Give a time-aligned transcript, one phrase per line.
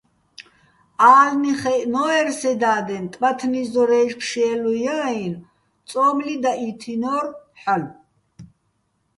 [1.15, 5.45] ა́ლნი ხაჲჸნო́ერ სე და́დენ, ტბათნი ზორაჲში̆ ფშე́ლუჲ ჲა -აჲნო̆,
[5.89, 7.25] წო́მლი დაჸითინო́რ
[7.61, 7.93] ჰ̦ალო̆.